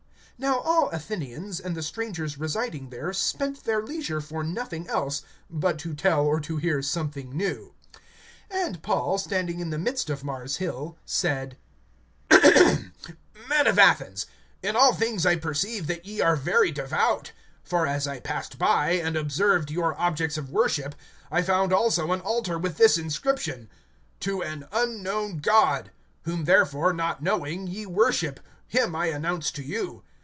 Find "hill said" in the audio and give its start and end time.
10.57-11.57